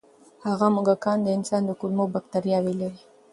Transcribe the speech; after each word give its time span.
هغه 0.47 0.67
موږکان 0.75 1.17
د 1.23 1.27
انسان 1.37 1.61
د 1.65 1.71
کولمو 1.79 2.05
بکتریاوې 2.13 2.73
لري. 2.81 3.01